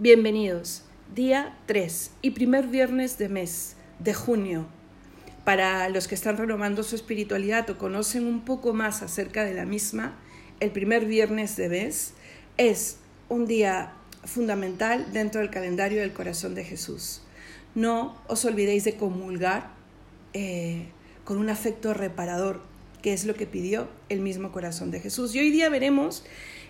[0.00, 4.68] Bienvenidos, día 3 y primer viernes de mes de junio.
[5.44, 9.64] Para los que están renovando su espiritualidad o conocen un poco más acerca de la
[9.64, 10.16] misma,
[10.60, 12.12] el primer viernes de mes
[12.58, 12.98] es
[13.28, 13.92] un día
[14.22, 17.22] fundamental dentro del calendario del corazón de Jesús.
[17.74, 19.72] No os olvidéis de comulgar
[20.32, 20.90] eh,
[21.24, 22.62] con un afecto reparador,
[23.02, 25.34] que es lo que pidió el mismo corazón de Jesús.
[25.34, 26.67] Y hoy día veremos Em,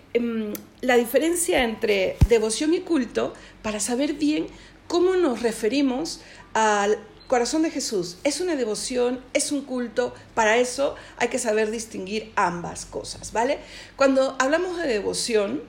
[0.81, 4.47] la diferencia entre devoción y culto para saber bien
[4.87, 6.21] cómo nos referimos
[6.53, 8.17] al corazón de Jesús.
[8.23, 9.21] ¿Es una devoción?
[9.33, 10.15] ¿Es un culto?
[10.33, 13.59] Para eso hay que saber distinguir ambas cosas, ¿vale?
[13.95, 15.61] Cuando hablamos de devoción,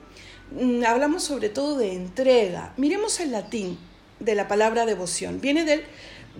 [0.59, 2.73] mm, hablamos sobre todo de entrega.
[2.77, 3.77] Miremos el latín
[4.19, 5.39] de la palabra devoción.
[5.39, 5.83] Viene del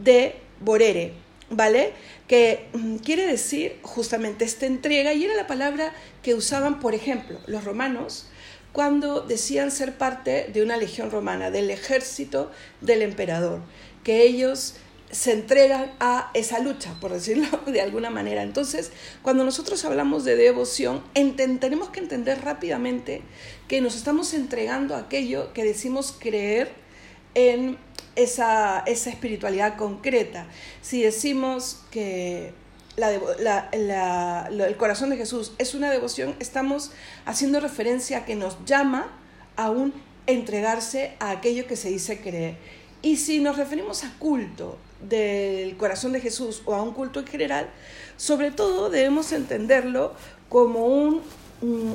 [0.04, 1.14] de borere,
[1.52, 1.94] ¿vale?
[2.28, 7.40] Que mm, quiere decir justamente esta entrega y era la palabra que usaban, por ejemplo,
[7.46, 8.28] los romanos
[8.72, 13.62] cuando decían ser parte de una legión romana, del ejército del emperador,
[14.04, 14.76] que ellos
[15.12, 18.44] se entregan a esa lucha, por decirlo de alguna manera.
[18.44, 23.22] Entonces, cuando nosotros hablamos de devoción, tenemos que entender rápidamente
[23.68, 26.72] que nos estamos entregando a aquello que decimos creer
[27.34, 27.78] en
[28.16, 30.46] esa, esa espiritualidad concreta.
[30.82, 32.54] Si decimos que
[32.98, 36.92] la, el corazón de Jesús es una devoción, estamos
[37.26, 39.08] haciendo referencia a que nos llama
[39.56, 39.94] a un
[40.28, 42.58] entregarse a aquello que se dice creer.
[43.02, 47.28] Y si nos referimos a culto del corazón de Jesús o a un culto en
[47.28, 47.70] general,
[48.18, 50.14] sobre todo debemos entenderlo
[50.50, 51.22] como un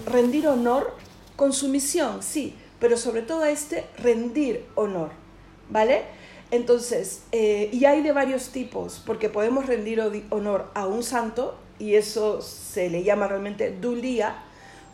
[0.06, 0.96] rendir honor
[1.36, 5.25] con sumisión, sí, pero sobre todo a este rendir honor.
[5.70, 6.02] ¿Vale?
[6.50, 10.00] Entonces, eh, y hay de varios tipos, porque podemos rendir
[10.30, 14.42] honor a un santo, y eso se le llama realmente dulía,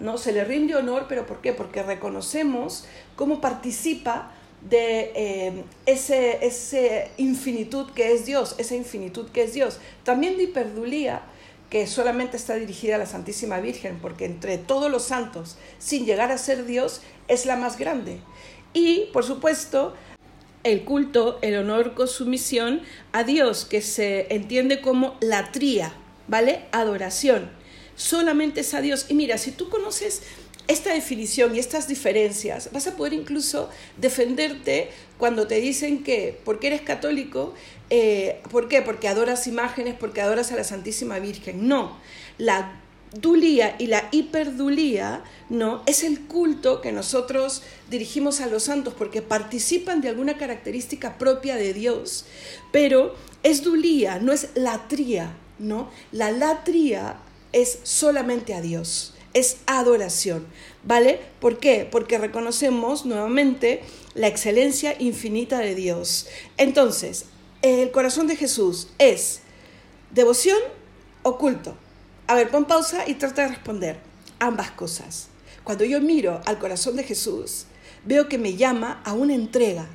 [0.01, 0.19] ¿no?
[0.19, 1.53] Se le rinde honor, pero ¿por qué?
[1.53, 4.33] Porque reconocemos cómo participa
[4.69, 9.79] de eh, ese, ese infinitud que es Dios, esa infinitud que es Dios.
[10.05, 11.23] También de hiperdulía,
[11.71, 16.31] que solamente está dirigida a la Santísima Virgen, porque entre todos los santos, sin llegar
[16.31, 18.19] a ser Dios, es la más grande.
[18.75, 19.95] Y, por supuesto,
[20.65, 25.93] el culto, el honor con sumisión a Dios, que se entiende como la tría,
[26.29, 26.65] ¿vale?
[26.73, 27.51] Adoración.
[27.97, 29.07] Solamente es a Dios.
[29.09, 30.23] Y mira, si tú conoces
[30.69, 36.69] esta definición y estas diferencias, vas a poder incluso defenderte cuando te dicen que porque
[36.69, 37.55] eres católico,
[37.91, 38.83] eh, ¿por qué?
[38.83, 41.69] Porque adoras imágenes, porque adoras a la Santísima Virgen.
[41.69, 41.99] No,
[42.39, 42.82] la
[43.15, 45.83] dulía y la hiperdulía, ¿no?
[45.87, 51.57] Es el culto que nosotros dirigimos a los santos porque participan de alguna característica propia
[51.57, 52.25] de Dios,
[52.71, 55.91] pero es dulía, no es latría, ¿no?
[56.11, 57.17] La latría
[57.53, 60.47] es solamente a Dios, es adoración,
[60.85, 61.21] ¿vale?
[61.41, 61.87] ¿Por qué?
[61.91, 63.83] Porque reconocemos nuevamente
[64.15, 66.29] la excelencia infinita de Dios.
[66.57, 67.27] Entonces,
[67.61, 69.41] el corazón de Jesús es
[70.11, 70.59] devoción
[71.23, 71.77] o culto.
[72.27, 73.99] A ver, pon pausa y trata de responder
[74.39, 75.29] ambas cosas.
[75.65, 77.67] Cuando yo miro al corazón de Jesús,
[78.05, 79.87] veo que me llama a una entrega,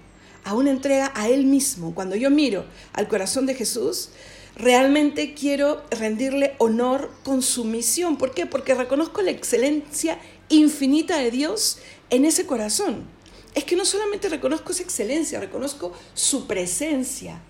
[0.43, 1.93] a una entrega a Él mismo.
[1.93, 4.09] Cuando yo miro al corazón de Jesús,
[4.55, 8.17] realmente quiero rendirle honor con su misión.
[8.17, 8.45] ¿Por qué?
[8.45, 13.05] Porque reconozco la excelencia infinita de Dios en ese corazón.
[13.55, 17.41] Es que no solamente reconozco esa excelencia, reconozco su presencia.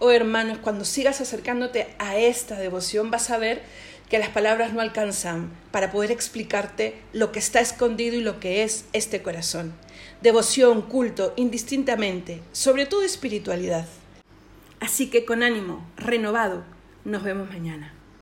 [0.00, 3.62] Oh hermanos, cuando sigas acercándote a esta devoción vas a ver
[4.08, 8.62] que las palabras no alcanzan para poder explicarte lo que está escondido y lo que
[8.62, 9.74] es este corazón.
[10.22, 13.86] Devoción, culto, indistintamente, sobre todo espiritualidad.
[14.78, 16.62] Así que con ánimo, renovado,
[17.04, 17.97] nos vemos mañana.